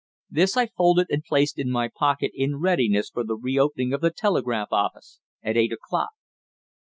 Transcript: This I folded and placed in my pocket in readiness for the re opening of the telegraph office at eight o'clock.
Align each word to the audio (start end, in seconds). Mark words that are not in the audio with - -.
This 0.31 0.57
I 0.57 0.65
folded 0.65 1.11
and 1.11 1.23
placed 1.23 1.59
in 1.59 1.69
my 1.69 1.87
pocket 1.87 2.31
in 2.33 2.55
readiness 2.55 3.11
for 3.11 3.23
the 3.23 3.35
re 3.37 3.59
opening 3.59 3.93
of 3.93 4.01
the 4.01 4.09
telegraph 4.09 4.69
office 4.71 5.19
at 5.43 5.57
eight 5.57 5.71
o'clock. 5.71 6.09